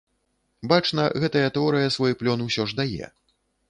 Бачна, 0.71 1.05
гэтая 1.25 1.47
тэорыя 1.59 1.95
свой 1.99 2.11
плён 2.23 2.39
усё 2.51 2.63
ж 2.73 2.85
дае. 2.85 3.17